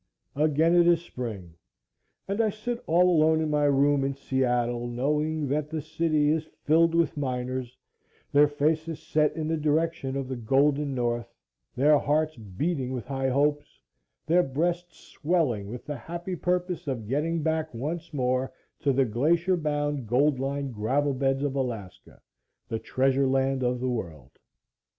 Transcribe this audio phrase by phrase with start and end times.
[0.35, 1.53] AGAIN it is spring,
[2.27, 6.49] and I sit all alone in my room in Seattle, knowing that the city is
[6.63, 7.77] filled with miners,
[8.31, 11.31] their faces set in the direction of the Golden North,
[11.75, 13.79] their hearts beating with high hopes,
[14.25, 19.55] their breasts swelling with the happy purpose of getting back once more to the glacier
[19.55, 22.19] bound, gold lined gravel beds of Alaska
[22.69, 24.31] the treasure land of the world.